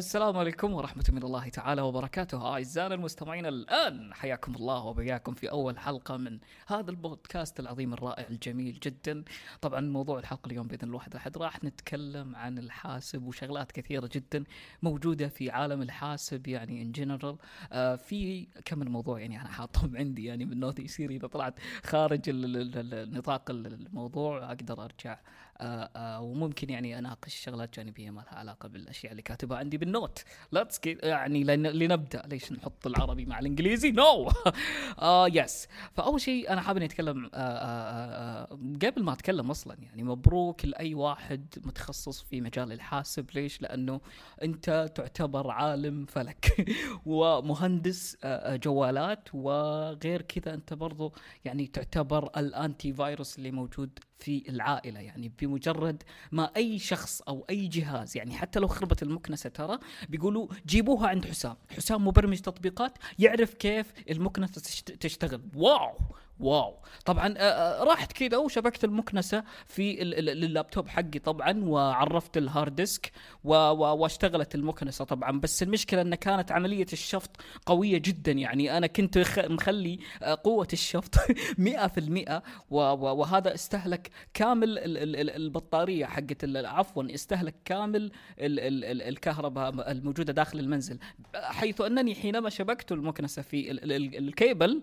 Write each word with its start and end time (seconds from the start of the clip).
السلام 0.00 0.36
عليكم 0.36 0.72
ورحمة 0.72 1.04
من 1.12 1.22
الله 1.22 1.48
تعالى 1.48 1.82
وبركاته. 1.82 2.52
أعزائنا 2.52 2.94
المستمعين 2.94 3.46
الآن 3.46 4.14
حياكم 4.14 4.54
الله 4.54 4.84
وبياكم 4.84 5.34
في 5.34 5.50
أول 5.50 5.78
حلقة 5.78 6.16
من 6.16 6.38
هذا 6.66 6.90
البودكاست 6.90 7.60
العظيم 7.60 7.92
الرائع 7.92 8.26
الجميل 8.30 8.78
جدا. 8.82 9.24
طبعا 9.60 9.80
موضوع 9.80 10.18
الحلقة 10.18 10.46
اليوم 10.46 10.66
بإذن 10.66 10.88
الواحد 10.88 11.16
أحد 11.16 11.38
راح 11.38 11.64
نتكلم 11.64 12.36
عن 12.36 12.58
الحاسب 12.58 13.22
وشغلات 13.22 13.72
كثيرة 13.72 14.10
جدا 14.12 14.44
موجودة 14.82 15.28
في 15.28 15.50
عالم 15.50 15.82
الحاسب 15.82 16.48
يعني 16.48 16.82
in 16.82 16.92
general 16.92 17.36
آه 17.72 17.96
في 17.96 18.46
كم 18.64 18.78
من 18.78 18.88
موضوع 18.88 19.20
يعني 19.20 19.40
أنا 19.40 19.48
حاطهم 19.48 19.96
عندي 19.96 20.24
يعني 20.24 20.44
من 20.44 20.60
ال 20.60 20.64
note 20.64 20.82
يصير 20.82 21.10
إذا 21.10 21.26
طلعت 21.26 21.54
خارج 21.84 22.30
نطاق 22.30 23.50
الموضوع 23.50 24.52
أقدر 24.52 24.84
أرجع 24.84 25.18
آه 25.58 25.90
آه 25.96 26.20
وممكن 26.20 26.70
يعني 26.70 26.98
أناقش 26.98 27.34
شغلات 27.34 27.76
جانبية 27.76 28.10
ما 28.10 28.20
لها 28.20 28.34
علاقة 28.34 28.68
بالأشياء 28.68 29.12
اللي 29.12 29.22
كاتبها 29.22 29.58
عندي. 29.58 29.89
بال 29.90 30.01
note 30.01 30.24
let's 30.52 30.80
يعني 31.02 31.44
لن- 31.44 31.66
لنبدأ. 31.66 32.22
ليش 32.26 32.52
نحط 32.52 32.86
العربي 32.86 33.26
مع 33.26 33.38
الإنجليزي؟ 33.38 33.90
no 33.90 34.30
آه 34.98 35.28
yes 35.28 35.68
فأول 35.92 36.20
شيء 36.20 36.52
أنا 36.52 36.60
حابب 36.60 36.76
إني 36.76 36.86
أتكلم 36.86 37.24
آه 37.24 37.28
آه 37.34 38.42
آه 38.42 38.58
قبل 38.86 39.02
ما 39.02 39.12
أتكلم 39.12 39.50
أصلا 39.50 39.76
يعني 39.82 40.02
مبروك 40.02 40.64
لأي 40.64 40.94
واحد 40.94 41.54
متخصص 41.64 42.22
في 42.22 42.40
مجال 42.40 42.72
الحاسب. 42.72 43.26
ليش؟ 43.34 43.62
لأنه 43.62 44.00
أنت 44.42 44.92
تعتبر 44.94 45.50
عالم 45.50 46.04
فلك 46.06 46.66
ومهندس 47.06 48.16
جوالات 48.46 49.28
وغير 49.34 50.22
كذا 50.22 50.54
أنت 50.54 50.74
برضو 50.74 51.12
يعني 51.44 51.66
تعتبر 51.66 52.30
ال 52.36 52.92
antivirus 52.92 53.38
اللي 53.38 53.50
موجود 53.50 53.98
في 54.18 54.42
العائلة. 54.48 55.00
يعني 55.00 55.32
بمجرد 55.42 56.02
ما 56.32 56.50
أي 56.56 56.78
شخص 56.78 57.22
أو 57.22 57.46
أي 57.50 57.66
جهاز 57.68 58.16
يعني 58.16 58.34
حتى 58.34 58.60
لو 58.60 58.68
خربت 58.68 59.02
المكنسة 59.02 59.50
ترى 59.50 59.78
بيقولوا 60.08 60.46
جيبوها 60.66 61.08
عند 61.08 61.24
حسام. 61.26 61.56
حسام 61.76 62.06
مبرمج 62.06 62.38
تطبيقات 62.40 62.98
يعرف 63.18 63.54
كيف 63.54 63.92
المكنسه 64.10 64.60
تشت- 64.60 64.92
تشتغل. 65.00 65.40
Wow! 65.54 65.92
Wow. 66.40 66.74
طبعا 67.04 67.34
آه، 67.36 67.40
آه، 67.40 67.84
رحت 67.84 68.12
كذا 68.12 68.36
وشبكت 68.36 68.84
المكنسة 68.84 69.44
في 69.66 70.02
ال- 70.02 70.18
ال- 70.18 70.44
اللابتوب 70.44 70.88
حقي 70.88 71.18
طبعا 71.18 71.64
وعرفت 71.64 72.36
ال 72.36 72.44
hard 72.44 72.74
disk 72.74 73.12
واشتغلت 73.44 74.54
المكنسة 74.54 75.04
طبعا. 75.04 75.40
بس 75.40 75.62
المشكلة 75.62 76.00
إن 76.00 76.14
كانت 76.14 76.52
عملية 76.52 76.86
الشفط 76.92 77.30
قوية 77.66 77.98
جدا. 77.98 78.32
يعني 78.32 78.76
أنا 78.76 78.86
كنت 78.86 79.18
مخلي 79.38 79.98
آه، 80.22 80.38
قوة 80.44 80.68
الشفط 80.72 81.14
100% 81.58 82.42
و- 82.70 82.80
و- 82.80 83.16
وهذا 83.16 83.54
استهلك 83.54 84.10
كامل 84.34 84.78
ال- 84.78 84.98
ال- 84.98 85.16
ال- 85.16 85.30
البطارية 85.30 86.06
حقت 86.06 86.44
عفوا 86.44 87.14
استهلك 87.14 87.54
كامل 87.64 88.02
ال- 88.40 88.60
ال- 88.60 88.84
ال- 88.84 89.02
الكهرباء 89.02 89.90
الموجودة 89.90 90.32
داخل 90.32 90.58
المنزل. 90.58 90.98
حيث 91.34 91.80
أنني 91.80 92.14
حينما 92.14 92.50
شبكت 92.50 92.92
المكنسة 92.92 93.42
في 93.42 93.70
ال- 93.70 93.84
ال- 93.84 93.92
ال- 93.92 94.16
الكيبل 94.28 94.82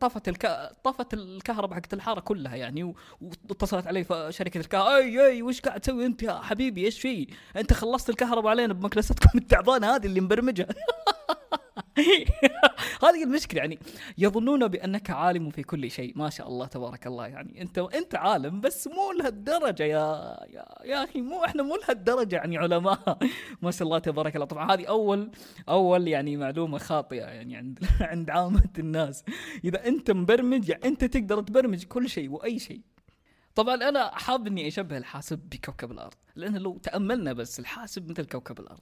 طفت 0.00 0.28
الك... 0.36 0.72
طفت 0.84 1.14
الكهرباء 1.14 1.76
حقت 1.76 1.94
الحارة 1.94 2.20
كلها 2.20 2.56
يعني 2.56 2.94
واتصلت 3.48 3.86
علي 3.86 4.04
شركة 4.30 4.58
الكهرباء 4.58 4.96
أي 4.96 5.26
أي 5.26 5.42
وش 5.42 5.60
قاعد 5.60 5.80
تسوي 5.80 6.06
أنت 6.06 6.22
يا 6.22 6.40
حبيبي 6.42 6.84
إيش 6.84 7.00
في؟ 7.00 7.28
أنت 7.56 7.72
خلصت 7.72 8.10
الكهرباء 8.10 8.50
علينا 8.50 8.72
بمكنستكم 8.72 9.38
التعبانة 9.38 9.96
هذه 9.96 10.06
اللي 10.06 10.20
مبرمجها 10.20 10.66
هذه 13.04 13.24
المشكلة 13.24 13.60
يعني 13.60 13.78
يظنون 14.18 14.68
بأنك 14.68 15.10
عالم 15.10 15.50
في 15.50 15.62
كل 15.62 15.90
شيء. 15.90 16.12
ما 16.18 16.30
شاء 16.30 16.48
الله 16.48 16.66
تبارك 16.66 17.06
الله. 17.06 17.26
يعني 17.26 17.62
أنت 17.62 17.78
أنت 17.78 18.14
عالم 18.14 18.60
بس 18.60 18.86
مو 18.86 19.12
لهالدرجة 19.12 19.82
يا 19.82 20.36
يا, 20.50 20.64
يا 20.84 21.04
أخي. 21.04 21.20
مو 21.20 21.44
إحنا 21.44 21.62
مو 21.62 21.76
لهالدرجة 21.76 22.36
يعني 22.36 22.58
علماء. 22.58 23.18
ما 23.62 23.70
شاء 23.70 23.82
الله 23.82 23.98
تبارك 23.98 24.34
الله. 24.36 24.46
طبعا 24.46 24.74
هذه 24.74 24.86
أول 24.86 25.30
أول 25.68 26.08
يعني 26.08 26.36
معلومة 26.36 26.78
خاطئة 26.78 27.24
يعني 27.24 27.56
عند 27.56 27.78
عند 28.00 28.30
عامة 28.30 28.70
الناس. 28.78 29.24
إذا 29.64 29.86
أنت 29.86 30.10
مبرمج 30.10 30.68
يعني 30.68 30.84
أنت 30.84 31.04
تقدر 31.04 31.42
تبرمج 31.42 31.84
كل 31.84 32.08
شيء 32.08 32.30
وأي 32.30 32.58
شيء. 32.58 32.80
طبعا 33.54 33.74
أنا 33.74 34.10
حاب 34.14 34.46
إني 34.46 34.68
أشبه 34.68 34.96
الحاسب 34.96 35.38
بكوكب 35.38 35.90
الأرض 35.92 36.14
لأن 36.36 36.56
لو 36.56 36.78
تأملنا 36.78 37.32
بس 37.32 37.60
الحاسب 37.60 38.10
مثل 38.10 38.24
كوكب 38.24 38.60
الأرض. 38.60 38.80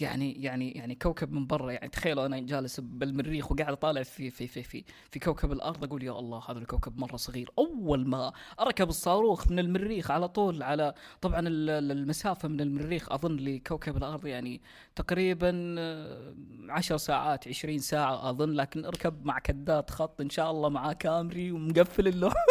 يعني 0.00 0.42
يعني 0.42 0.72
يعني 0.72 0.94
كوكب 0.94 1.32
من 1.32 1.46
برا 1.46 1.72
يعني 1.72 1.88
تخيلوا 1.88 2.26
أنا 2.26 2.38
جالس 2.40 2.80
بالمريخ 2.80 3.52
وقاعد 3.52 3.72
أطالع 3.72 4.02
في 4.02 4.30
في 4.30 4.46
في 4.46 4.62
في 4.62 4.84
في 5.10 5.18
كوكب 5.18 5.52
الأرض 5.52 5.84
أقول 5.84 6.02
يا 6.02 6.18
الله 6.18 6.42
هذا 6.48 6.58
الكوكب 6.58 6.98
مرة 6.98 7.16
صغير. 7.16 7.50
أول 7.58 8.08
ما 8.08 8.32
أركب 8.60 8.88
الصاروخ 8.88 9.50
من 9.50 9.58
المريخ 9.58 10.10
على 10.10 10.28
طول 10.28 10.62
على 10.62 10.94
طبعا 11.20 11.40
ال- 11.40 11.70
ال- 11.70 11.92
المسافة 11.92 12.48
من 12.48 12.60
المريخ 12.60 13.12
أظن 13.12 13.36
لكوكب 13.36 13.96
الأرض 13.96 14.26
يعني 14.26 14.60
تقريبا 14.96 15.74
آه، 15.78 16.34
عشر 16.68 16.96
ساعات 16.96 17.48
عشرين 17.48 17.78
ساعة 17.78 18.30
أظن 18.30 18.50
لكن 18.50 18.84
أركب 18.84 19.24
مع 19.26 19.38
كدات 19.38 19.90
خط 19.90 20.20
إن 20.20 20.30
شاء 20.30 20.50
الله 20.50 20.68
معاه 20.68 20.92
كامري 20.92 21.52
ومقفل 21.52 22.08
اللوح 22.08 22.32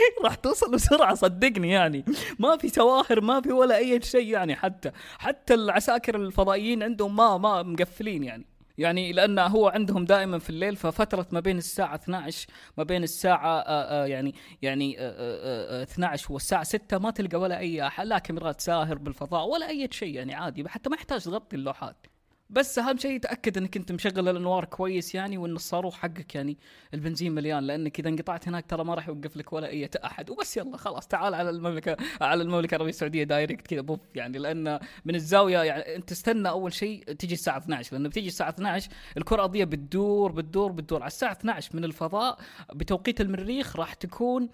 راح 0.24 0.34
توصل 0.34 0.72
بسرعة 0.72 1.14
صدقني 1.14 1.70
يعني. 1.70 2.04
ما 2.38 2.56
في 2.56 2.68
سواهر 2.68 3.20
ما 3.20 3.40
في 3.40 3.52
ولا 3.52 3.76
أي 3.76 4.02
شيء 4.02 4.28
يعني 4.28 4.56
حتى 4.56 4.90
حتى 5.18 5.54
العساكر 5.54 6.16
الفضائيين 6.16 6.82
عندهم 6.82 7.16
ما 7.16 7.38
ما 7.38 7.62
مقفلين 7.62 8.24
يعني. 8.24 8.46
يعني 8.78 9.12
لأن 9.12 9.38
هو 9.38 9.68
عندهم 9.68 10.04
دائما 10.04 10.38
في 10.38 10.50
الليل 10.50 10.76
ففترة 10.76 11.26
ما 11.32 11.40
بين 11.40 11.58
الساعة 11.58 11.94
12 11.94 12.48
ما 12.78 12.84
بين 12.84 13.02
الساعة 13.02 13.58
آآ 13.58 14.02
آآ 14.02 14.06
يعني 14.06 14.34
يعني 14.62 14.98
آآ 14.98 15.10
آآ 15.10 15.80
آآ 15.80 15.82
12 15.82 16.32
والساعة 16.32 16.62
6 16.62 16.98
ما 16.98 17.10
تلقى 17.10 17.40
ولا 17.40 17.58
أي 17.58 17.90
لا 18.04 18.18
كاميرات 18.18 18.60
ساهر 18.60 18.98
بالفضاء 18.98 19.48
ولا 19.48 19.68
أي 19.68 19.88
شيء 19.92 20.14
يعني 20.14 20.34
عادي 20.34 20.68
حتى 20.68 20.90
ما 20.90 20.96
يحتاج 20.96 21.24
تغطي 21.24 21.56
اللوحات. 21.56 22.06
بس 22.50 22.78
أهم 22.78 22.96
شيء 22.96 23.20
تاكد 23.20 23.58
إنك 23.58 23.76
أنت 23.76 23.92
مشغل 23.92 24.28
الأنوار 24.28 24.64
كويس 24.64 25.14
يعني 25.14 25.38
وإن 25.38 25.52
الصاروخ 25.52 25.96
حقك 25.96 26.34
يعني 26.34 26.58
البنزين 26.94 27.32
مليان 27.34 27.64
لانك 27.64 28.00
إذا 28.00 28.08
انقطعت 28.08 28.48
هناك 28.48 28.66
ترى 28.66 28.84
ما 28.84 28.94
راح 28.94 29.08
يوقف 29.08 29.36
لك 29.36 29.52
ولا 29.52 29.68
أي 29.68 29.90
أحد. 30.04 30.30
وبس 30.30 30.56
يلا 30.56 30.76
خلاص 30.76 31.06
تعال 31.06 31.34
على 31.34 31.50
المملكة 31.50 31.96
على 32.20 32.42
المملكة 32.42 32.74
العربية 32.74 32.90
السعودية 32.90 33.24
دايركت 33.24 33.66
كذا 33.66 33.80
بوف 33.80 34.00
يعني. 34.14 34.38
لأن 34.38 34.80
من 35.04 35.14
الزاوية 35.14 35.58
يعني 35.58 35.96
أنت 35.96 36.08
تستنى 36.08 36.48
أول 36.48 36.72
شيء 36.72 37.04
تجي 37.04 37.34
الساعة 37.34 37.58
12 37.58 37.96
لأنه 37.96 38.08
بتيجي 38.08 38.28
الساعة 38.28 38.48
12 38.48 38.90
الكرة 39.16 39.36
الأرضية 39.36 39.64
بتدور 39.64 40.32
بتدور 40.32 40.72
بتدور. 40.72 41.00
على 41.00 41.06
الساعة 41.08 41.32
12 41.32 41.76
من 41.76 41.84
الفضاء 41.84 42.38
بتوقيت 42.74 43.20
المريخ 43.20 43.76
راح 43.76 43.94
تكون 43.94 44.48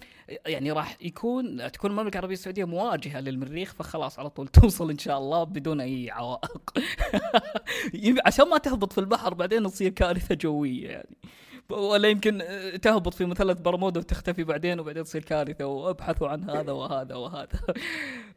يعني 0.47 0.73
راح 0.73 0.97
يكون 1.01 1.73
تكون 1.73 1.91
المملكة 1.91 2.15
العربية 2.15 2.35
السعودية 2.35 2.65
مواجهة 2.65 3.21
للمريخ 3.21 3.75
فخلاص 3.75 4.19
على 4.19 4.31
طول 4.31 4.49
توصل 4.49 4.91
إن 4.91 4.99
شاء 4.99 5.19
الله 5.19 5.45
بدون 5.45 5.81
أي 5.81 6.11
عوائق. 6.11 6.71
عشان 8.27 8.49
ما 8.49 8.59
تهبط 8.59 8.93
في 8.93 8.99
البحر 8.99 9.35
بعدين 9.35 9.65
تصير 9.65 9.91
كارثة 9.91 10.35
جوية 10.35 10.89
يعني. 10.89 11.17
ولا 11.71 12.09
يمكن 12.09 12.41
آه، 12.43 12.77
تهبط 12.77 13.15
في 13.15 13.25
مثلث 13.25 13.61
برمودا 13.61 14.01
وتختفي 14.01 14.45
بعدين 14.45 14.81
وبعدين 14.81 15.05
تصير 15.05 15.23
كارثة 15.25 15.67
وابحثوا 15.67 16.29
عن 16.29 16.51
هذا 16.51 16.73
وهذا 16.73 17.15
وهذا. 17.15 17.61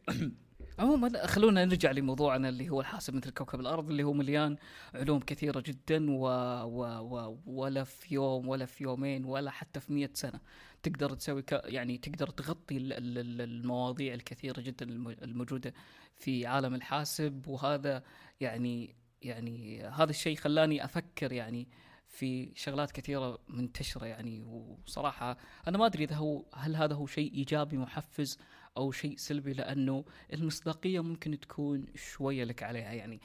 عموما 0.78 1.26
خلونا 1.26 1.64
نرجع 1.64 1.90
لموضوعنا 1.90 2.48
اللي 2.48 2.68
هو 2.70 2.80
الحاسب 2.80 3.14
مثل 3.14 3.30
كوكب 3.30 3.60
الأرض 3.60 3.90
اللي 3.90 4.02
هو 4.02 4.12
مليان 4.12 4.56
علوم 4.94 5.20
كثيرة 5.20 5.60
جدا 5.66 6.10
و... 6.10 6.24
و... 6.64 6.84
و... 7.00 7.38
ولا 7.46 7.84
في 7.84 8.14
يوم 8.14 8.48
ولا 8.48 8.66
في 8.66 8.84
يومين 8.84 9.24
ولا 9.24 9.50
حتى 9.50 9.80
في 9.80 9.92
مئة 9.92 10.10
سنة. 10.14 10.40
تقدر 10.82 11.14
تسوي 11.14 11.42
ك... 11.42 11.62
يعني 11.64 11.98
تقدر 11.98 12.26
تغطي 12.30 12.76
ال- 12.76 12.92
ال- 12.92 13.18
ال- 13.18 13.40
المواضيع 13.40 14.14
الكثيرة 14.14 14.60
جدا 14.60 14.86
الم- 14.86 15.16
الموجودة 15.22 15.74
في 16.14 16.46
عالم 16.46 16.74
الحاسب. 16.74 17.48
وهذا 17.48 18.02
يعني 18.40 18.94
يعني 19.22 19.82
هذا 19.82 20.10
الشيء 20.10 20.36
خلاني 20.36 20.84
أفكر 20.84 21.32
يعني 21.32 21.68
في 22.08 22.52
شغلات 22.54 22.90
كثيرة 22.90 23.38
منتشرة 23.48 24.06
يعني. 24.06 24.42
وصراحة 24.42 25.36
أنا 25.68 25.78
ما 25.78 25.86
أدري 25.86 26.04
إذا 26.04 26.14
هو 26.16 26.44
هل 26.54 26.76
هذا 26.76 26.94
هو 26.94 27.06
شيء 27.06 27.34
إيجابي 27.34 27.76
محفز 27.76 28.38
أو 28.76 28.92
شيء 28.92 29.16
سلبي 29.16 29.52
لأنه 29.52 30.04
المصداقية 30.32 31.00
ممكن 31.00 31.40
تكون 31.40 31.86
شوية 31.94 32.44
لك 32.44 32.62
عليها 32.62 32.92
يعني. 32.92 33.20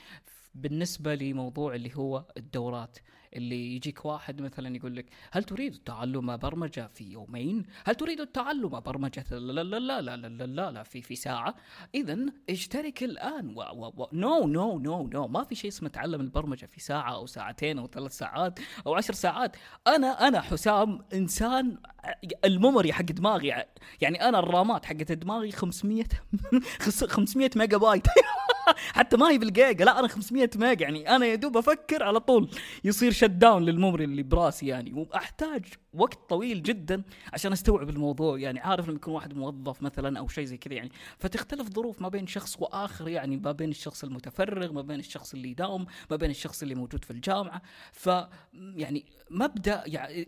بالنسبة 0.56 1.16
لموضوع 1.16 1.75
اللي 1.75 1.92
هو 1.96 2.25
الدورات 2.38 2.98
اللي 3.36 3.75
يجيك 3.75 4.06
واحد 4.06 4.42
مثلا 4.42 4.75
يقول 4.75 4.96
لك 4.96 5.06
هل 5.31 5.44
تريد 5.44 5.75
تعلم 5.86 6.38
برمجة 6.38 6.88
في 6.94 7.04
يومين؟ 7.04 7.66
هل 7.86 7.96
تريد 7.96 8.28
تعلم 8.28 8.80
برمجة 8.80 9.25
لا 9.31 9.38
لا 9.38 9.80
لا 9.80 10.02
لا 10.02 10.16
لا 10.18 10.28
لا 10.28 10.44
لا, 10.44 10.72
لا 10.72 10.84
في 10.84 11.02
في 11.02 11.16
ساعة؟ 11.16 11.56
اذا 11.96 12.18
اشترك 12.50 13.04
الآن 13.04 13.54
و 13.56 13.62
و 13.62 13.94
و 13.98 14.07
no 14.13 14.48
no 14.48 14.80
no 14.80 15.07
no 15.07 15.27
ما 15.28 15.44
في 15.44 15.56
شيء 15.56 15.69
اسمه 15.69 15.90
تعلم 15.90 16.22
البرمجة 16.22 16.66
في 16.66 16.80
ساعة 16.80 17.16
أو 17.16 17.25
ساعتين 17.25 17.80
أو 17.80 17.88
ثلاث 17.88 18.18
ساعات 18.18 18.60
أو 18.88 18.96
عشر 18.96 19.13
ساعات 19.13 19.56
أنا 19.88 20.28
أنا 20.28 20.42
حسام 20.42 21.06
إنسان 21.13 21.78
ال 22.45 22.52
memory 22.52 22.94
حق 22.94 23.01
دماغي 23.01 23.66
يعني 24.01 24.22
أنا 24.30 24.40
ال 24.39 24.49
RAMات 24.49 24.86
حقت 24.86 25.12
دماغي 25.12 25.51
500 25.51 26.04
500 26.90 27.50
ميجا 27.56 27.78
بايت 27.78 28.08
حتى 28.97 29.17
ما 29.17 29.29
هي 29.31 29.38
بالجيجا 29.38 29.85
لا 29.85 30.00
أنا 30.00 30.07
500 30.07 30.50
ميجا 30.56 30.83
يعني. 30.85 31.15
أنا 31.15 31.25
يا 31.25 31.35
دوب 31.35 31.57
أفكر 31.57 32.03
على 32.03 32.19
طول. 32.19 32.50
يصير 32.83 33.12
shut 33.12 33.24
down 33.25 33.66
لل 33.66 33.75
memory 33.75 34.04
اللي 34.03 34.23
براسي 34.23 34.67
يعني. 34.67 34.94
وأحتاج 34.94 35.65
وقت 35.95 36.30
طويل 36.30 36.63
جدا 36.63 37.03
عشان 37.33 37.51
أستوعب 37.51 37.89
الموضوع. 37.89 38.39
يعني 38.39 38.59
عارف 38.59 38.88
لما 38.88 38.95
يكون 38.95 39.13
واحد 39.13 39.33
موظف 39.33 39.81
مثلا 39.81 40.19
أو 40.19 40.27
شيء 40.27 40.45
زي 40.45 40.57
كذا 40.57 40.74
يعني 40.74 40.92
فتختلف 41.18 41.69
ظروف 41.69 42.01
ما 42.01 42.09
بين 42.09 42.27
شخص 42.27 42.57
وآخر 42.59 43.07
يعني 43.07 43.38
ما 43.38 43.51
بين 43.51 43.69
الشخص 43.69 44.03
المتفرغ 44.03 44.71
ما 44.74 44.81
بين 44.81 45.00
الشخص 45.00 45.33
اللي 45.33 45.50
يداوم 45.50 45.86
ما 46.12 46.15
بين 46.15 46.30
الشخص 46.30 46.62
اللي 46.62 46.75
موجود 46.75 47.06
في 47.06 47.12
الجامعة. 47.12 47.62
ف 47.92 48.09
يعني 48.53 49.06
مبدأ 49.30 49.83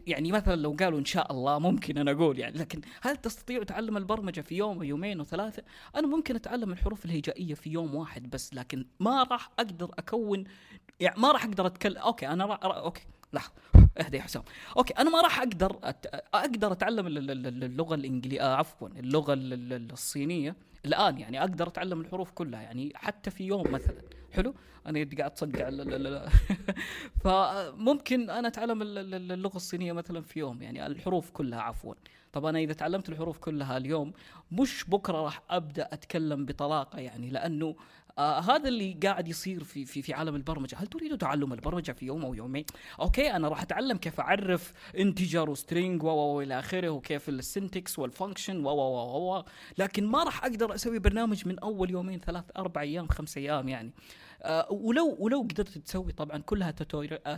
يعني 0.08 0.32
مثلا 0.32 0.56
لو 0.56 0.76
قالوا 0.80 1.00
إن 1.00 1.06
شاء 1.06 1.32
الله 1.32 1.60
ممكن 1.60 1.98
أنا 1.98 2.12
أقول 2.12 2.40
يعني 2.40 2.58
لكن 2.58 2.82
هل 3.02 3.18
تستطيع 3.18 3.64
تعلم 3.64 3.98
البرمجة 3.98 4.42
في 4.42 4.56
يوم 4.56 4.78
ويومين 4.78 5.20
وثلاثه 5.20 5.64
أنا 5.96 6.08
ممكن 6.08 6.36
أتعلم 6.36 6.72
الحروف 6.72 7.06
الهجائية 7.06 7.54
في 7.54 7.70
يوم 7.70 7.96
واحد 7.96 8.30
بس 8.30 8.54
لكن 8.54 8.86
ما 9.00 9.24
راح 9.24 9.50
أقدر 9.60 9.92
أكون 10.00 10.44
يعني 11.00 11.22
ما 11.22 11.32
راح 11.32 11.46
أقدر 11.46 11.66
أتكلم. 11.66 11.98
okay 11.98 12.28
أنا 12.28 12.46
راح 12.46 12.60
okay. 12.64 13.02
لحظة. 13.34 13.54
اهدى 14.00 14.18
يا 14.18 14.22
حسام. 14.22 14.44
أوكي 14.78 14.94
أنا 14.94 15.10
ما 15.10 15.22
راح 15.22 15.40
أقدر 15.40 15.80
أت... 15.84 16.06
أقدر 16.34 16.72
أتعلم 16.72 17.08
اللغة 17.08 17.96
الإنجليزية 17.96 18.42
آه 18.42 18.56
عفوا 18.56 18.88
اللغة 18.88 19.34
الصينية 19.34 20.56
الآن 20.86 21.18
يعني. 21.18 21.40
أقدر 21.40 21.68
أتعلم 21.68 22.02
الحروف 22.02 22.32
كلها 22.32 22.62
يعني 22.62 22.92
حتى 22.96 23.32
في 23.32 23.44
يوم 23.44 23.72
مثلا. 23.72 24.02
حلو؟ 24.32 24.54
أنا 24.86 25.10
قاعد 25.18 25.34
تصدع 25.34 25.70
فممكن 27.24 28.30
أنا 28.30 28.48
أتعلم 28.48 28.82
اللغة 28.82 29.56
الصينية 29.56 29.94
مثلا 29.94 30.22
في 30.22 30.40
يوم 30.40 30.62
يعني 30.62 30.86
الحروف 30.86 31.32
كلها 31.32 31.62
عفوا. 31.62 31.94
طب 32.34 32.46
أنا 32.46 32.60
إذا 32.60 32.74
تعلمت 32.74 33.10
الحروف 33.10 33.38
كلها 33.38 33.78
اليوم 33.78 34.14
مش 34.52 34.86
بكرة 34.90 35.22
راح 35.22 35.42
أبدأ 35.50 35.90
أتكلم 35.94 36.46
بطلاقة 36.46 37.00
يعني 37.00 37.30
لأنه 37.30 37.76
آه 38.18 38.40
هذا 38.40 38.70
اللي 38.70 38.98
قاعد 39.04 39.28
يصير 39.28 39.64
في 39.64 39.86
في 39.86 40.02
في 40.02 40.14
عالم 40.14 40.36
البرمجة، 40.36 40.76
هل 40.76 40.88
تريد 40.88 41.18
تعلم 41.18 41.54
البرمجة 41.54 41.92
في 41.92 42.06
يوم 42.06 42.26
أو 42.26 42.34
يومين؟ 42.34 42.66
okay 43.00 43.32
أنا 43.32 43.48
راح 43.48 43.62
أتعلم 43.62 43.98
كيف 43.98 44.20
أعرف 44.20 44.74
integer 44.98 45.50
و 45.50 45.57
string 45.57 46.04
و 46.04 46.08
والى 46.08 46.60
آخره 46.60 46.90
وكيف 46.90 47.30
ال 47.30 47.40
syntax 47.40 48.00
وال 48.00 48.13
function 48.13 48.66
و 48.66 48.70
و 48.70 49.44
لكن 49.78 50.06
ما 50.08 50.24
راح 50.24 50.46
أقدر 50.46 50.76
أسوي 50.76 51.00
برنامج 51.00 51.48
من 51.48 51.60
أول 51.60 51.92
يومين 51.92 52.20
ثلاث 52.20 52.46
أربع 52.58 52.82
أيام 52.82 53.08
خمس 53.08 53.38
أيام 53.38 53.70
يعني. 53.70 53.92
آه 54.44 54.72
ولو 54.72 55.16
ولو 55.20 55.42
قدرت 55.42 55.78
تسوي 55.78 56.12
طبعا 56.12 56.38
كلها 56.38 56.72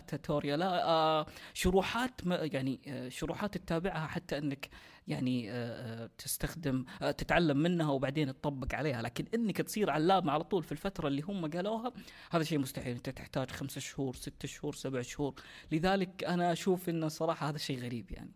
tutorial 0.08 0.62
آه 0.62 1.26
شروحات 1.54 2.12
يعني 2.26 2.80
آه 2.88 3.10
شروحات 3.10 3.58
تتابعها 3.58 4.08
حتى 4.08 4.38
إنك 4.38 4.70
يعني 5.10 5.52
آه، 5.52 5.54
آه، 5.54 6.10
تستخدم 6.18 6.86
آه، 7.02 7.12
تتعلم 7.12 7.58
منها 7.58 7.92
وبعدين 7.92 8.28
تطبق 8.28 8.76
عليها. 8.76 9.02
لكن 9.02 9.26
إنك 9.34 9.58
تصير 9.58 9.90
علامة 9.90 10.32
على 10.32 10.44
طول 10.44 10.64
في 10.64 10.72
الفترة 10.72 11.08
اللي 11.08 11.22
هم 11.22 11.50
قالوها 11.50 11.94
هذا 12.32 12.44
شيء 12.44 12.60
مستحيل. 12.60 12.96
أنت 12.96 13.10
تحتاج 13.10 13.52
خمسة 13.52 13.82
شهور 13.82 14.16
ستة 14.16 14.48
شهور 14.48 14.76
سبع 14.76 15.02
شهور. 15.02 15.34
لذلك 15.72 16.24
أنا 16.24 16.52
أشوف 16.52 16.90
إنه 16.90 17.08
صراحة 17.08 17.50
هذا 17.50 17.58
شيء 17.58 17.80
غريب 17.80 18.12
يعني. 18.12 18.32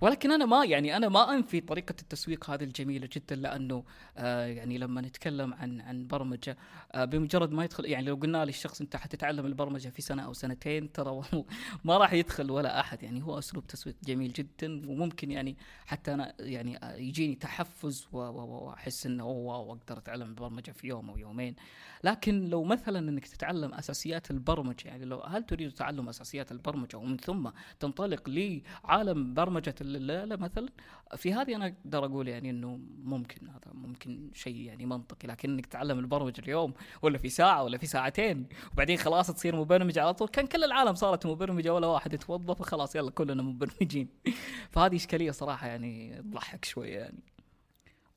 ولكن 0.00 0.32
أنا 0.32 0.44
ما 0.46 0.64
يعني 0.64 0.96
أنا 0.96 1.08
ما 1.08 1.34
أنفي 1.34 1.60
طريقة 1.60 1.94
التسويق 2.02 2.50
هذه 2.50 2.64
الجميلة 2.64 3.08
جدا 3.12 3.36
لأنه 3.36 3.84
آه 4.16 4.46
يعني 4.46 4.78
لما 4.78 5.00
نتكلم 5.00 5.54
عن 5.54 5.80
عن 5.80 6.06
برمجة 6.06 6.56
آه 6.92 7.04
بمجرد 7.04 7.52
ما 7.52 7.64
يدخل 7.64 7.84
يعني 7.84 8.06
لو 8.06 8.14
قلنا 8.14 8.44
للشخص 8.44 8.80
أنت 8.80 8.96
حتتعلم 8.96 9.46
البرمجة 9.46 9.88
في 9.88 10.02
سنة 10.02 10.22
أو 10.22 10.32
سنتين 10.32 10.92
ترى 10.92 11.22
ما 11.84 11.96
راح 11.98 12.12
يدخل 12.12 12.50
ولا 12.50 12.80
أحد 12.80 13.02
يعني 13.02 13.22
هو 13.22 13.38
أسلوب 13.38 13.66
تسويق 13.66 13.96
جميل 14.04 14.32
جدا 14.32 14.90
وممكن 14.90 15.30
يعني 15.30 15.56
حتى 15.86 16.14
أنا 16.14 16.34
يعني 16.40 16.78
يجيني 16.82 17.34
تحفز 17.34 18.08
وأحس 18.12 19.06
إنه 19.06 19.26
واو 19.26 19.72
أقدر 19.72 19.98
أتعلم 19.98 20.28
البرمجه 20.28 20.70
في 20.70 20.86
يوم 20.86 21.10
أو 21.10 21.18
يومين. 21.18 21.56
لكن 22.04 22.48
لو 22.48 22.64
مثلا 22.64 22.98
إنك 22.98 23.26
تتعلم 23.26 23.74
أساسيات 23.74 24.30
البرمجة 24.30 24.88
يعني 24.88 25.04
لو 25.04 25.20
هل 25.20 25.42
تريد 25.42 25.72
تعلم 25.72 26.08
أساسيات 26.08 26.52
البرمجة 26.52 26.96
ومن 26.96 27.16
ثم 27.16 27.50
تنطلق 27.80 28.28
لعالم 28.28 29.34
برمجة 29.34 29.74
الليلة 29.96 30.36
مثلا. 30.36 30.68
في 31.16 31.34
هذه 31.34 31.56
أنا 31.56 31.66
أقدر 31.66 32.04
أقول 32.04 32.28
يعني 32.28 32.50
إنه 32.50 32.80
ممكن 33.04 33.48
هذا 33.48 33.72
ممكن 33.72 34.30
شيء 34.34 34.56
يعني 34.56 34.86
منطقي 34.86 35.28
لكن 35.28 35.50
إنك 35.50 35.66
تتعلم 35.66 35.98
البرمجة 35.98 36.40
اليوم 36.40 36.74
ولا 37.02 37.18
في 37.18 37.28
ساعة 37.28 37.62
ولا 37.62 37.78
في 37.78 37.86
ساعتين 37.86 38.46
وبعدين 38.72 38.96
خلاص 38.96 39.30
تصير 39.30 39.56
مبرمج 39.56 39.98
على 39.98 40.14
طول. 40.14 40.28
كان 40.28 40.46
كل 40.46 40.64
العالم 40.64 40.94
صارت 40.94 41.26
مبرمجة 41.26 41.74
ولا 41.74 41.86
واحد 41.86 42.12
يتوظف 42.12 42.60
وخلاص 42.60 42.96
يلا 42.96 43.10
كلنا 43.10 43.42
مبرمجين. 43.42 44.08
فهذه 44.72 44.96
إشكالية 44.96 45.30
صراحة 45.30 45.66
يعني 45.66 46.22
تضحك 46.22 46.64
شوية 46.64 46.98
يعني. 46.98 47.22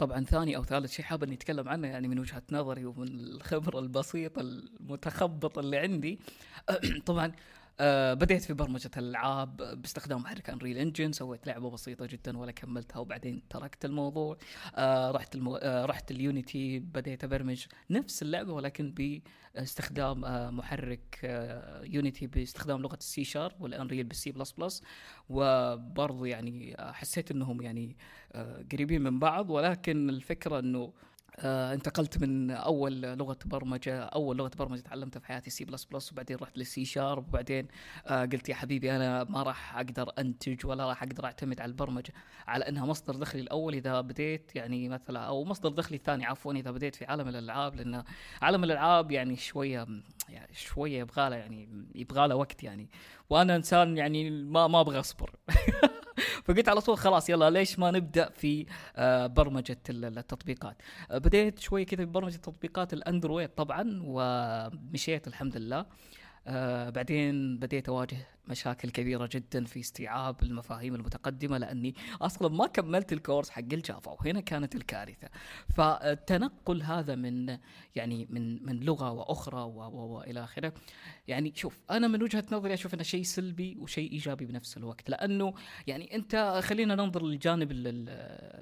طبعا 0.02 0.24
ثاني 0.24 0.56
أو 0.56 0.64
ثالث 0.64 0.92
شيء 0.94 1.06
حاب 1.06 1.24
إني 1.24 1.34
أتكلم 1.34 1.70
عنه 1.70 1.88
يعني 1.88 2.08
من 2.08 2.20
وجهة 2.20 2.44
نظري 2.52 2.86
ومن 2.86 3.08
الخبرة 3.08 3.80
البسيطة 3.80 4.42
المتخبطة 4.42 5.60
اللي 5.60 5.78
عندي. 5.78 6.20
طبعا 7.06 7.32
آه 7.84 8.14
بديت 8.14 8.44
في 8.44 8.54
برمجة 8.54 8.92
الألعاب 8.98 9.58
باستخدام 9.82 10.22
محرك 10.22 10.50
Unreal 10.50 10.78
Engine 10.78 11.12
سويت 11.12 11.48
لعبة 11.48 11.70
بسيطة 11.70 12.06
جدا 12.06 12.38
ولا 12.38 12.52
كملتها 12.52 13.00
وبعدين 13.00 13.42
تركت 13.50 13.86
الموضوع. 13.86 14.38
آه 14.76 15.12
رحت 15.12 15.36
المو... 15.36 15.56
آه 15.56 15.86
رحت 15.86 16.12
ال 16.12 16.23
Unity 16.23 16.80
بديت 16.80 17.24
أبرمج 17.24 17.66
نفس 17.90 18.22
اللعبة 18.22 18.54
ولكن 18.54 18.94
باستخدام 19.56 20.26
آه 20.26 20.50
محرك 20.50 21.20
آه 21.24 21.84
Unity 21.84 22.28
باستخدام 22.28 22.82
لغة 22.82 22.96
ال 22.96 23.10
C 23.10 23.24
sharp 23.24 23.62
وال 23.62 23.72
Unreal 23.72 24.04
بال 24.04 24.23
C 24.23 24.32
plus 24.32 24.52
plus 24.52 24.84
وبرضو 25.30 26.26
يعني 26.26 26.76
حسيت 26.80 27.32
أنهم 27.32 27.62
يعني 27.62 27.98
آه 28.34 28.66
قريبين 28.72 29.02
من 29.02 29.20
بعض 29.20 29.50
ولكن 29.50 30.10
الفكرة 30.10 30.60
أنه 30.60 30.94
آه 31.40 31.74
انتقلت 31.74 32.18
من 32.22 32.52
أول 32.52 33.02
لغة 33.02 33.38
برمجة 33.46 34.00
أول 34.04 34.38
لغة 34.38 34.52
برمجة 34.60 34.80
تعلمتها 34.82 35.20
في 35.20 35.28
حياتي 35.28 35.50
C 35.50 35.66
plus 35.66 35.86
plus 35.86 36.12
وبعدين 36.12 36.38
رحت 36.38 36.58
لل 36.58 36.77
C 36.77 36.86
sharp 36.86 37.28
وبعدين 37.28 37.68
آه 38.08 38.26
قلت 38.26 38.50
يا 38.50 38.56
حبيبي 38.56 38.96
أنا 38.96 39.24
ما 39.24 39.44
راح 39.44 39.76
أقدر 39.78 40.12
أنتج 40.20 40.66
ولا 40.66 40.88
راح 40.90 41.04
أقدر 41.04 41.26
أعتمد 41.26 41.62
على 41.62 41.70
البرمجة 41.70 42.14
على 42.48 42.70
أنها 42.70 42.86
مصدر 42.86 43.16
دخلي 43.16 43.42
الأول 43.42 43.74
إذا 43.74 44.02
بديت 44.02 44.56
يعني 44.56 44.90
مثلا 44.90 45.20
أو 45.20 45.44
مصدر 45.44 45.70
دخلي 45.70 45.98
الثاني 45.98 46.26
عفوا 46.26 46.54
إذا 46.54 46.72
بديت 46.72 46.96
في 46.96 47.06
عالم 47.06 47.28
الألعاب 47.28 47.76
لأن 47.76 48.04
عالم 48.42 48.64
الألعاب 48.64 49.12
يعني 49.12 49.36
شوية 49.36 49.88
يعني 50.30 50.54
شوية 50.54 51.00
يبغى 51.00 51.36
يعني 51.38 51.88
يبغى 51.96 52.34
وقت 52.34 52.64
يعني 52.64 52.90
وأنا 53.30 53.56
إنسان 53.56 53.98
يعني 53.98 54.30
ما 54.30 54.68
ما 54.68 54.82
أبغى 54.82 55.00
أصبر. 55.00 55.36
فقلت 56.46 56.70
على 56.70 56.82
طول 56.82 56.98
خلاص 56.98 57.30
يلا 57.30 57.50
ليش 57.50 57.80
ما 57.80 57.92
نبدأ 57.92 58.30
في 58.30 58.66
آه، 58.96 59.28
برمجة 59.28 59.78
التطبيقات؟ 59.90 60.76
آه، 61.12 61.18
بديت 61.18 61.60
شوي 61.60 61.86
كذا 61.86 62.04
ببرمجة 62.04 62.38
تطبيقات 62.38 62.94
الأندرويد 62.94 63.50
طبعا 63.50 64.02
ومشيت 64.04 65.28
الحمد 65.28 65.58
لله. 65.58 65.86
آه 66.48 66.90
بعدين 66.90 67.58
بديت 67.58 67.90
أواجه 67.90 68.18
مشاكل 68.48 68.90
كبيرة 68.90 69.30
جدا 69.34 69.66
في 69.66 69.80
استيعاب 69.80 70.44
المفاهيم 70.44 70.96
المتقدمة 70.96 71.58
لأني 71.58 71.96
أصلا 72.22 72.50
ما 72.50 72.68
كملت 72.68 73.14
الكورس 73.14 73.50
حق 73.50 73.60
الجافا 73.60 74.12
وهنا 74.12 74.40
كانت 74.40 74.76
الكارثة. 74.76 75.30
فالتنقل 75.76 76.82
هذا 76.82 77.16
من 77.16 77.58
يعني 77.96 78.28
من 78.30 78.66
من 78.66 78.80
لغة 78.80 79.12
وأخرى 79.12 79.62
والى 79.62 80.44
آخره. 80.44 80.74
يعني 81.28 81.54
شوف 81.56 81.80
أنا 81.92 82.08
من 82.08 82.24
وجهة 82.24 82.44
نظري 82.52 82.74
أشوف 82.74 82.94
إنه 82.94 83.04
شيء 83.04 83.24
سلبي 83.24 83.78
وشيء 83.80 84.12
إيجابي 84.12 84.46
بنفس 84.46 84.78
الوقت 84.78 85.10
لأنه 85.10 85.54
يعني 85.88 86.16
أنت 86.16 86.62
خلينا 86.64 86.96
ننظر 86.96 87.24
للجانب 87.26 87.72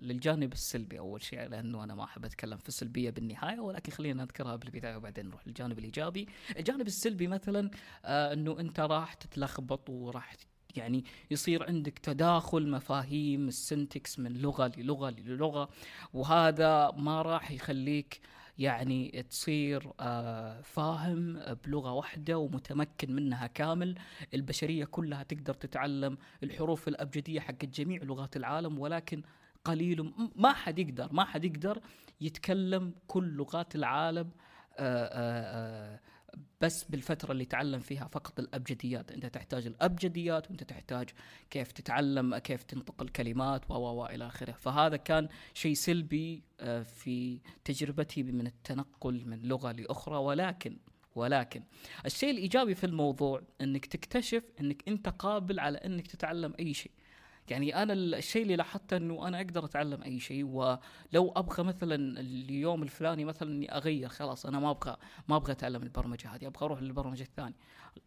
للجانب 0.01 0.53
السلبي 0.53 0.99
أول 0.99 1.23
شيء 1.23 1.39
لأنه 1.47 1.83
أنا 1.83 1.95
ما 1.95 2.03
أحب 2.03 2.25
أتكلم 2.25 2.57
في 2.57 2.67
السلبية 2.67 3.09
بالنهاية 3.09 3.59
ولكن 3.59 3.91
خلينا 3.91 4.23
نذكرها 4.23 4.55
بالبداية 4.55 4.95
وبعدين 4.95 5.25
نروح 5.25 5.47
للجانب 5.47 5.79
الإيجابي. 5.79 6.27
الجانب 6.57 6.87
السلبي 6.87 7.27
مثلا 7.27 7.71
آه 8.05 8.33
إنه 8.33 8.59
أنت 8.59 8.79
راح 8.79 9.13
تتلخبط 9.13 9.68
وراح 9.89 10.35
يعني 10.75 11.03
يصير 11.31 11.67
عندك 11.67 11.99
تداخل 11.99 12.69
مفاهيم 12.69 13.47
السنتكس 13.47 14.19
من 14.19 14.33
لغة 14.33 14.71
للغة 14.77 15.09
للغة 15.09 15.69
وهذا 16.13 16.91
ما 16.91 17.21
راح 17.21 17.51
يخليك 17.51 18.21
يعني 18.57 19.25
تصير 19.29 19.91
آه 19.99 20.61
فاهم 20.61 21.39
بلغة 21.65 21.93
واحدة 21.93 22.37
ومتمكن 22.37 23.15
منها 23.15 23.47
كامل. 23.47 23.95
البشرية 24.33 24.85
كلها 24.85 25.23
تقدر 25.23 25.53
تتعلم 25.53 26.17
الحروف 26.43 26.87
الأبجدية 26.87 27.39
حق 27.39 27.65
جميع 27.65 28.03
لغات 28.03 28.37
العالم 28.37 28.79
ولكن 28.79 29.23
قليل 29.65 30.13
ما 30.35 30.53
حد 30.53 30.79
يقدر 30.79 31.13
ما 31.13 31.25
حد 31.25 31.45
يقدر 31.45 31.81
يتكلم 32.21 32.93
كل 33.07 33.27
لغات 33.27 33.75
العالم 33.75 34.29
آآ 34.77 35.05
آه، 35.05 35.07
آآ 35.07 35.93
آه، 35.93 35.99
بس 36.61 36.83
بالفترة 36.83 37.31
اللي 37.31 37.45
تعلم 37.45 37.79
فيها 37.79 38.07
فقط 38.07 38.39
الأبجديات. 38.39 39.11
أنت 39.11 39.25
تحتاج 39.25 39.67
الأبجديات 39.67 40.47
وأنت 40.47 40.63
تحتاج 40.63 41.09
كيف 41.49 41.71
تتعلم 41.71 42.37
كيف 42.37 42.63
تنطق 42.63 43.01
الكلمات 43.01 43.71
و 43.71 43.73
و 43.73 44.05
إلى 44.05 44.27
آخره. 44.27 44.51
فهذا 44.51 44.97
كان 44.97 45.29
شيء 45.53 45.73
سلبي 45.73 46.43
آه، 46.59 46.83
في 46.83 47.39
تجربتي 47.63 48.23
من 48.23 48.47
التنقل 48.47 49.25
من 49.25 49.41
لغة 49.41 49.71
لأخرى. 49.71 50.17
ولكن 50.17 50.77
ولكن 51.15 51.63
الشيء 52.05 52.31
الإيجابي 52.31 52.75
في 52.75 52.83
الموضوع 52.83 53.41
إنك 53.61 53.85
تكتشف 53.85 54.43
إنك 54.59 54.83
أنت 54.87 55.09
قابل 55.09 55.59
على 55.59 55.77
إنك 55.77 56.07
تتعلم 56.07 56.53
أي 56.59 56.73
شيء. 56.73 56.91
يعني 57.51 57.83
أنا 57.83 57.93
الشيء 57.93 58.41
اللي 58.41 58.55
لاحظته 58.55 58.97
إنه 58.97 59.27
أنا 59.27 59.37
أقدر 59.37 59.65
أتعلم 59.65 60.03
أي 60.03 60.19
شيء 60.19 60.43
ولو 60.43 60.79
أبغى 61.35 61.63
مثلا 61.63 62.19
اليوم 62.19 62.83
الفلاني 62.83 63.25
مثلا 63.25 63.49
إني 63.51 63.75
أغير 63.75 64.09
خلاص 64.09 64.45
أنا 64.45 64.59
ما 64.59 64.71
أبغى 64.71 64.97
ما 65.27 65.35
أبغى 65.35 65.51
أتعلم 65.51 65.83
البرمجة 65.83 66.35
هذه 66.35 66.47
أبغى 66.47 66.65
أروح 66.65 66.81
للبرمجة 66.81 67.23
الثانية 67.23 67.55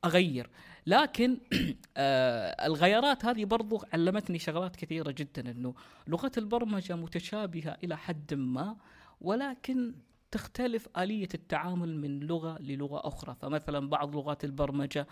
أغير. 0.04 0.50
لكن 0.86 1.38
آه 1.96 2.66
الغيارات 2.66 3.24
هذه 3.24 3.44
برضو 3.44 3.82
علمتني 3.92 4.38
شغلات 4.38 4.76
كثيرة 4.76 5.10
جدا 5.10 5.50
إنه 5.50 5.74
لغة 6.06 6.32
البرمجة 6.38 6.96
متشابهة 6.96 7.76
إلى 7.84 7.96
حد 7.96 8.34
ما 8.34 8.76
ولكن 9.20 9.94
تختلف 10.32 10.88
آلية 10.98 11.28
التعامل 11.34 11.96
من 11.96 12.20
لغة 12.20 12.58
للغة 12.58 13.08
أخرى. 13.08 13.34
فمثلا 13.34 13.88
بعض 13.88 14.16
لغات 14.16 14.44
البرمجة 14.44 15.06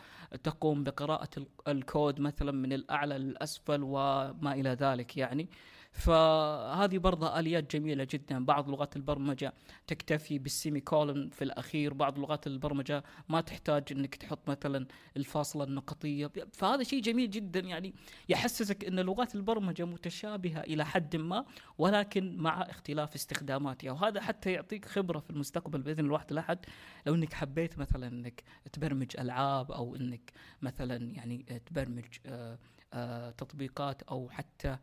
تقوم 0.45 0.85
بقراءة 0.85 1.29
الكود 1.69 2.21
مثلا 2.21 2.53
من 2.53 2.73
الأعلى 2.73 3.19
للأسفل 3.19 3.83
وما 3.83 4.53
إلى 4.55 4.71
ذلك 4.71 5.17
يعني. 5.17 5.49
فهذه 5.93 6.99
برضه 6.99 7.39
آليات 7.39 7.77
جميلة 7.77 8.07
جدا. 8.11 8.45
بعض 8.45 8.71
لغات 8.71 8.97
البرمجة 8.97 9.55
تكتفي 9.87 10.39
بالسيمي 10.39 10.81
كولن 10.81 11.31
في 11.31 11.45
الأخير 11.45 11.95
بعض 11.95 12.19
لغات 12.19 12.47
البرمجة 12.47 13.05
ما 13.29 13.41
تحتاج 13.41 13.85
إنك 13.91 14.15
تحط 14.15 14.51
مثلا 14.51 14.87
الفاصلة 15.17 15.65
النقطية. 15.65 16.31
فهذا 16.53 16.83
شيء 16.83 17.03
جميل 17.03 17.31
جدا. 17.31 17.61
يعني 17.61 17.95
يحسسك 18.29 18.85
إن 18.85 19.01
لغات 19.01 19.35
البرمجة 19.35 19.85
متشابهة 19.85 20.61
إلى 20.61 20.85
حد 20.85 21.17
ما 21.17 21.45
ولكن 21.79 22.37
مع 22.37 22.63
اختلاف 22.63 23.15
استخداماتها. 23.15 23.93
وهذا 23.93 24.21
حتى 24.21 24.53
يعطيك 24.53 24.85
خبرة 24.85 25.19
في 25.19 25.31
المستقبل 25.31 25.83
بإذن 25.83 26.05
الواحد 26.05 26.33
الاحد 26.33 26.59
لو 27.07 27.15
إنك 27.15 27.33
حبيت 27.33 27.79
مثلا 27.79 28.09
إنك 28.09 28.43
تبرمج 28.73 29.17
ألعاب 29.19 29.73
أو 29.73 29.97
إنك 29.97 30.33
مثلا 30.63 30.97
يعني 30.97 31.63
تبرمج 31.67 32.05
آه، 32.27 32.59
آه، 32.93 33.31
تطبيقات 33.31 34.03
أو 34.03 34.31
حتى 34.31 34.79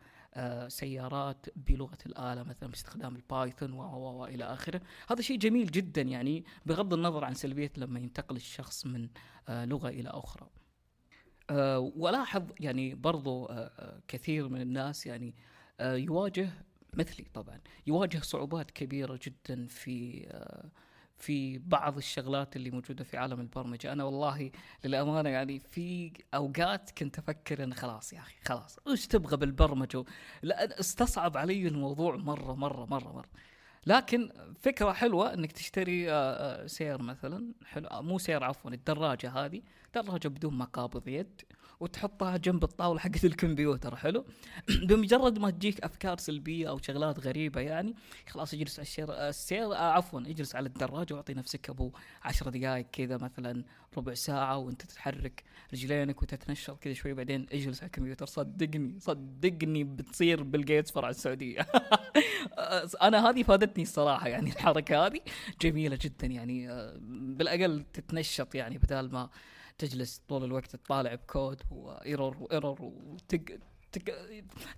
سيارات 0.68 1.46
بلغة 1.56 1.98
الآلة 2.06 2.44
مثلا 2.44 2.70
باستخدام 2.70 3.16
البايثون 3.16 3.74
و 3.74 4.26
إلى 4.26 4.44
آخره. 4.44 4.82
هذا 5.10 5.22
شيء 5.22 5.38
جميل 5.38 5.72
جدا 5.72 6.02
يعني 6.02 6.46
بغض 6.66 6.94
النظر 6.94 7.26
عن 7.26 7.34
سلبية 7.34 7.72
لما 7.78 8.00
ينتقل 8.00 8.36
الشخص 8.36 8.86
من 8.86 9.10
آه، 9.50 9.66
لغة 9.66 9.90
إلى 9.90 10.10
أخرى. 10.10 10.50
آه، 11.50 11.80
ولاحظ 11.80 12.44
يعني 12.60 12.96
برضو 12.96 13.50
كثير 14.08 14.50
من 14.50 14.62
الناس 14.62 15.06
يعني 15.06 15.36
يواجه 15.82 16.50
مثلي 16.94 17.26
طبعا 17.34 17.62
يواجه 17.88 18.18
صعوبات 18.18 18.72
كبيرة 18.72 19.20
جدا 19.24 19.68
في 19.68 20.28
في 21.18 21.58
بعض 21.58 21.98
الشغلات 21.98 22.56
اللي 22.56 22.72
موجودة 22.72 23.04
في 23.04 23.18
عالم 23.18 23.40
البرمجة. 23.40 23.92
أنا 23.92 24.04
والله 24.04 24.52
للأمانة 24.86 25.30
يعني 25.30 25.60
في 25.60 26.12
أوقات 26.34 26.92
كنت 26.98 27.20
أفكر 27.20 27.64
إن 27.64 27.74
خلاص 27.74 28.14
يا 28.14 28.20
أخي 28.20 28.36
خلاص 28.46 28.80
إيش 28.88 29.08
تبغى 29.08 29.38
بالبرمجة؟ 29.38 30.04
لا 30.42 30.80
استصعب 30.80 31.38
علي 31.38 31.68
الموضوع 31.68 32.16
مرة 32.16 32.54
مرة 32.54 32.86
مرة 32.86 33.14
مرة. 33.14 33.30
لكن 33.86 34.32
فكرة 34.62 34.92
حلوة 34.92 35.34
إنك 35.34 35.52
تشتري 35.52 36.12
آه، 36.12 36.14
آه، 36.14 36.68
سير 36.68 37.02
مثلا 37.02 37.54
حلو 37.66 37.90
مو 37.92 38.18
سير 38.18 38.44
عفوا 38.44 38.72
الدراجة 38.72 39.30
هذه. 39.32 39.62
دراجة 39.96 40.28
بدون 40.28 40.58
مقابض 40.58 41.08
يد. 41.08 41.42
وتحطها 41.80 42.38
جنب 42.38 42.64
الطاولة 42.64 43.00
حقت 43.00 43.26
الكمبيوتر 43.32 43.96
حلو؟ 43.96 44.26
بمجرد 44.88 45.40
ما 45.40 45.50
تجيك 45.50 45.82
أفكار 45.84 46.18
سلبية 46.18 46.70
أو 46.70 46.78
شغلات 46.78 47.20
غريبة 47.20 47.62
يعني 47.62 47.96
خلاص 48.30 48.54
اجلس 48.54 48.80
على 48.80 48.86
ال 48.86 48.90
chair 48.90 49.14
السير 49.30 49.74
آه 49.74 49.92
عفوا 49.92 50.20
اجلس 50.20 50.56
على 50.56 50.68
الدراجة 50.68 51.14
واعطي 51.14 51.34
نفسك 51.34 51.70
أبو 51.70 51.92
عشر 52.24 52.50
دقائق 52.50 52.86
كذا 52.92 53.18
مثلا 53.18 53.64
ربع 53.98 54.14
ساعة 54.14 54.58
وأنت 54.58 54.82
تتحرك 54.82 55.44
رجلينك 55.74 56.22
وتتنشط 56.22 56.80
كذا 56.80 56.94
شوي 56.94 57.14
بعدين 57.14 57.46
اجلس 57.54 57.80
على 57.80 57.88
الكمبيوتر 57.88 58.26
صدقني 58.26 59.00
صدقني 59.00 59.84
بتصير 59.84 60.44
Bill 60.44 60.65
Gates 60.65 60.92
فرع 60.92 61.10
السعودية. 61.10 61.68
أنا 63.02 63.30
هذه 63.30 63.44
فادتني 63.44 63.84
الصراحة 63.84 64.28
يعني 64.28 64.50
الحركة 64.50 65.06
هذه 65.06 65.20
جميلة 65.62 66.00
جدا 66.02 66.28
يعني 66.28 66.72
آه، 66.72 66.98
بالأقل 67.02 67.84
تتنشط 67.94 68.56
يعني 68.56 68.78
بدال 68.78 69.12
ما 69.12 69.30
تجلس 69.78 70.22
طول 70.30 70.44
الوقت 70.44 70.76
تطالع 70.76 71.16
بكود 71.16 71.62
و 71.72 71.83
error 71.83 72.38
و 72.40 72.47
error 72.47 72.82
وتك 72.82 73.60
تك 73.92 74.16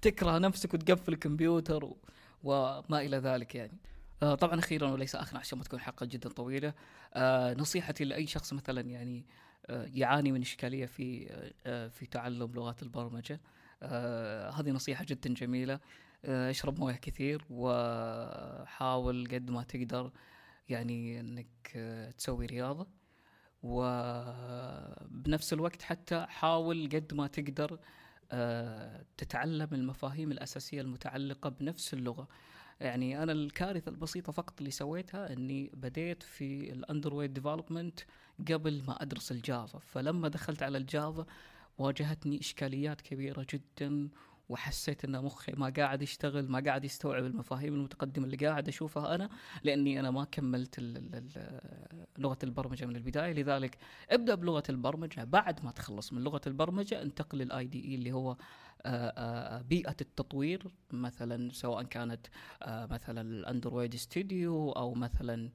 تكره 0.01 0.38
نفسك 0.38 0.74
وتقفل 0.74 1.13
الكمبيوتر 1.13 1.86
و 1.86 1.98
وما 2.44 3.01
إلى 3.01 3.18
ذلك 3.18 3.56
يعني. 3.56 3.77
آه 4.24 4.36
طبعا 4.36 4.60
أخيرا 4.60 4.91
وليس 4.91 5.15
اخرا 5.15 5.39
عشان 5.39 5.58
ما 5.58 5.63
تكون 5.63 5.79
حلقة 5.79 6.06
جدا 6.06 6.29
طويلة. 6.29 6.74
آه 7.13 7.53
نصيحتي 7.53 8.03
لأي 8.03 8.27
شخص 8.27 8.53
مثلا 8.53 8.82
يعني 8.82 9.25
آه 9.65 9.89
يعاني 9.94 10.32
من 10.32 10.41
إشكالية 10.41 10.86
في 10.86 11.27
في 11.89 12.06
تعلم 12.06 12.51
لغات 12.53 12.84
البرمجة. 12.84 13.41
هذه 14.53 14.72
نصيحة 14.72 15.06
جدا 15.06 15.34
جميلة. 15.34 15.79
اشرب 16.25 16.79
موية 16.79 16.96
كثير 16.96 17.46
وحاول 17.50 19.27
قد 19.32 19.51
ما 19.51 19.63
تقدر 19.63 20.12
يعني 20.70 21.20
إنك 21.20 21.48
تسوي 22.18 22.46
رياضة. 22.46 22.99
وبنفس 23.63 25.54
الوقت 25.54 25.82
حتى 25.82 26.25
حاول 26.30 26.89
قد 26.94 27.13
ما 27.13 27.28
تقدر 27.28 27.80
آه، 28.32 29.06
تتعلم 29.18 29.68
المفاهيم 29.72 30.32
الأساسية 30.32 30.82
المتعلقة 30.82 31.50
بنفس 31.50 31.94
اللغة. 31.94 32.28
يعني 32.80 33.24
أنا 33.24 33.32
الكارثة 33.32 33.89
البسيطة 33.89 34.32
فقط 34.32 34.54
اللي 34.60 34.72
سويتها 34.72 35.34
أني 35.34 35.72
بديت 35.74 36.24
في 36.24 36.74
ال 36.74 36.81
Android 36.81 37.34
development 37.34 38.00
قبل 38.51 38.84
ما 38.88 39.01
أدرس 39.01 39.32
ال 39.32 39.39
Java. 39.39 39.80
فلما 39.80 40.28
دخلت 40.28 40.63
على 40.63 40.78
ال 40.78 40.87
Java 40.87 41.25
واجهتني 41.78 42.39
إشكاليات 42.39 43.01
كبيرة 43.01 43.46
جدا 43.54 44.10
وحسيت 44.50 45.06
إن 45.06 45.24
مخي 45.24 45.51
ما 45.51 45.74
قاعد 45.77 46.01
يشتغل 46.01 46.51
ما 46.51 46.60
قاعد 46.60 46.86
يستوعب 46.86 47.25
المفاهيم 47.25 47.74
المتقدمة 47.74 48.25
اللي 48.25 48.38
قاعد 48.38 48.68
أشوفها 48.68 49.15
أنا 49.15 49.29
لأني 49.63 50.00
أنا 50.00 50.12
ما 50.12 50.24
كملت 50.24 50.79
لغة 52.18 52.38
البرمجة 52.44 52.86
من 52.86 52.96
البداية. 52.96 53.34
لذلك 53.34 53.77
ابدأ 54.10 54.36
بلغة 54.36 54.63
البرمجة. 54.70 55.24
بعد 55.24 55.65
ما 55.65 55.72
تخلص 55.72 56.13
من 56.13 56.24
لغة 56.24 56.41
البرمجة 56.48 57.01
انتقل 57.01 57.38
لل 57.38 57.66
IDE 57.68 57.96
اللي 57.96 58.12
هو 58.12 58.32
آه، 58.86 59.13
آه، 59.18 59.62
بيئة 59.62 59.96
التطوير. 60.01 60.68
مثلا 60.91 61.50
سواء 61.53 61.84
كانت 61.84 62.27
آه، 62.63 62.86
مثلا 62.86 63.22
ال 63.22 63.31
Android 63.31 63.96
Studio 63.96 64.72
أو 64.72 64.94
مثلا 64.94 65.50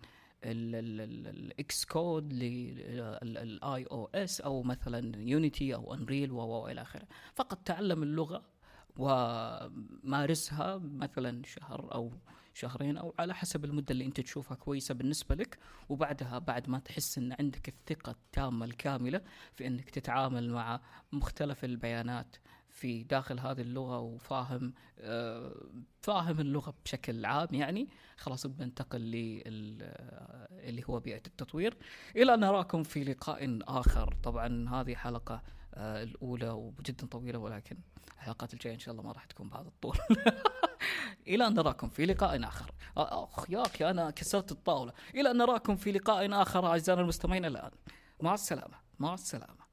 ال 0.45 1.85
Xcode 1.85 2.33
لل 2.33 3.85
iOS 3.85 4.41
أو 4.41 4.63
مثلا 4.63 5.17
Unity 5.17 5.75
أو 5.75 5.95
Unreal 5.95 6.33
والى 6.33 6.83
آخره. 6.83 7.07
فقط 7.35 7.59
تعلم 7.65 8.03
اللغة 8.03 8.54
ومارسها 8.99 10.79
مثلا 10.79 11.43
شهر 11.45 11.95
أو 11.95 12.13
شهرين 12.55 12.97
أو 12.97 13.15
على 13.19 13.35
حسب 13.35 13.65
المدة 13.65 13.93
اللي 13.93 14.05
أنت 14.05 14.21
تشوفها 14.21 14.57
كويسة 14.57 14.95
بالنسبة 14.95 15.35
لك. 15.35 15.59
وبعدها 15.89 16.39
بعد 16.39 16.69
ما 16.69 16.79
تحس 16.79 17.19
إن 17.19 17.37
عندك 17.41 17.69
الثقة 17.69 18.11
التامة 18.11 18.65
الكاملة 18.65 19.21
في 19.53 19.67
إنك 19.67 19.91
تتعامل 19.91 20.51
مع 20.51 20.81
مختلف 21.13 21.65
البيانات 21.65 22.37
في 22.69 23.03
داخل 23.03 23.41
هذه 23.41 23.61
اللغة 23.61 23.99
وفاهم 23.99 24.75
آه 24.99 25.55
فاهم 26.03 26.41
اللغة 26.41 26.75
بشكل 26.85 27.25
عام 27.25 27.49
يعني 27.53 27.89
خلاص 28.17 28.47
بننتقل 28.47 29.01
اللي 30.57 30.85
هو 30.91 31.01
بيئة 31.01 31.23
التطوير. 31.27 31.77
إلى 32.17 32.37
نراكم 32.37 32.83
في 32.83 33.05
لقاء 33.05 33.59
آخر. 33.63 34.15
طبعا 34.23 34.69
هذه 34.69 34.95
حلقة 34.95 35.43
آه 35.75 36.03
الأولى 36.03 36.51
وجدا 36.51 37.07
طويلة 37.07 37.39
ولكن 37.39 37.77
الحلقات 38.17 38.55
الجاية 38.55 38.75
إن 38.75 38.79
شاء 38.79 38.93
الله 38.93 39.05
ما 39.05 39.13
راح 39.13 39.25
تكون 39.25 39.49
بهذا 39.49 39.69
الطول. 39.69 39.99
إلى 41.29 41.47
أن 41.47 41.55
نراكم 41.55 41.89
في 41.89 42.07
لقاء 42.07 42.45
آخر. 42.45 42.73
أخ 42.97 43.51
يا 43.51 43.63
أخي 43.63 43.91
أنا 43.91 44.11
كسرت 44.11 44.53
الطاولة. 44.53 44.93
إلى 45.15 45.31
أن 45.31 45.37
نراكم 45.37 45.77
في 45.77 45.93
لقاء 45.93 46.43
آخر 46.43 46.67
اعزائنا 46.67 47.03
المستمعين 47.03 47.45
الآن. 47.45 47.71
مع 48.21 48.35
السلامة 48.35 48.75
مع 48.99 49.15
السلامة. 49.15 49.64